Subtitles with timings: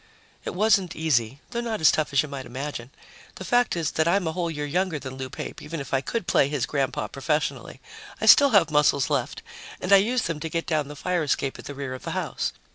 [0.45, 2.89] It wasn't easy, though not as tough as you might imagine.
[3.35, 6.01] The fact is that I'm a whole year younger than Lou Pape, even if I
[6.01, 7.79] could play his grandpa professionally.
[8.19, 9.43] I still have muscles left
[9.79, 12.13] and I used them to get down the fire escape at the rear of the
[12.17, 12.51] house.